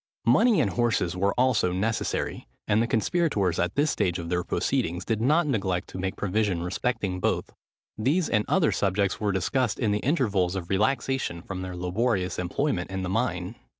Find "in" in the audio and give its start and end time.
9.77-9.91, 12.89-13.03